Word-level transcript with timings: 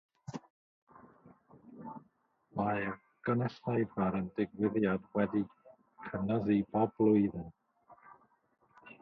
Mae'r 2.59 2.97
gynulleidfa 3.27 4.09
yn 4.21 4.31
y 4.31 4.35
digwyddiad 4.41 5.07
wedi 5.19 5.43
cynyddu 6.09 6.59
bob 6.73 6.97
blwyddyn. 6.99 7.47